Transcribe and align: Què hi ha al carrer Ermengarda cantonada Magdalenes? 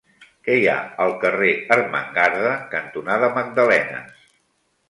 Què 0.45 0.53
hi 0.59 0.63
ha 0.69 0.77
al 1.03 1.11
carrer 1.25 1.51
Ermengarda 1.77 2.57
cantonada 2.75 3.33
Magdalenes? 3.39 4.27